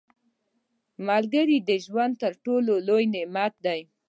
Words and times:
•ملګری 1.07 1.57
د 1.69 1.71
ژوند 1.85 2.13
تر 2.23 2.33
ټولو 2.43 2.73
لوی 2.87 3.05
نعمت 3.15 3.53
دی. 3.65 3.81